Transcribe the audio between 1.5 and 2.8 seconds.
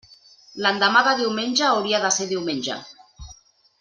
hauria de ser diumenge.